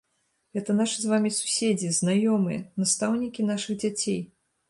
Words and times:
Гэта 0.57 0.75
нашы 0.77 0.97
з 1.01 1.09
вамі 1.11 1.31
суседзі, 1.39 1.91
знаёмыя, 1.99 2.59
настаўнікі 2.85 3.41
нашых 3.53 3.75
дзяцей. 3.85 4.19